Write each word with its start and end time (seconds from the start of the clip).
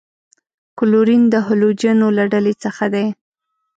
کلورین 0.77 1.23
د 1.33 1.35
هلوجنو 1.47 2.07
له 2.17 2.23
ډلې 2.33 2.53
څخه 2.63 2.85
دی. 2.93 3.07